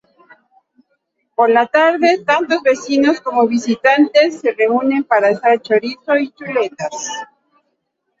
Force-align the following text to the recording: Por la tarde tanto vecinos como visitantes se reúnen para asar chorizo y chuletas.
Por 1.35 1.51
la 1.51 1.67
tarde 1.67 2.23
tanto 2.25 2.63
vecinos 2.63 3.21
como 3.21 3.45
visitantes 3.47 4.39
se 4.41 4.51
reúnen 4.53 5.03
para 5.03 5.27
asar 5.29 5.61
chorizo 5.61 6.17
y 6.17 6.31
chuletas. 6.31 7.07